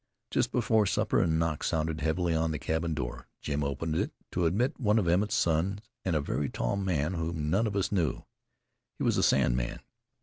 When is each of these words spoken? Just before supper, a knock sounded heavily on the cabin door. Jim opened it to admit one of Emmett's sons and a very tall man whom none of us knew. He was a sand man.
Just 0.31 0.51
before 0.51 0.87
supper, 0.87 1.19
a 1.21 1.27
knock 1.27 1.63
sounded 1.63 2.01
heavily 2.01 2.33
on 2.33 2.49
the 2.49 2.57
cabin 2.57 2.95
door. 2.95 3.27
Jim 3.39 3.63
opened 3.63 3.95
it 3.95 4.09
to 4.31 4.47
admit 4.47 4.79
one 4.79 4.97
of 4.97 5.07
Emmett's 5.07 5.35
sons 5.35 5.81
and 6.03 6.15
a 6.15 6.19
very 6.21 6.49
tall 6.49 6.75
man 6.75 7.13
whom 7.13 7.51
none 7.51 7.67
of 7.67 7.75
us 7.75 7.91
knew. 7.91 8.23
He 8.97 9.03
was 9.03 9.17
a 9.17 9.21
sand 9.21 9.55
man. 9.55 9.79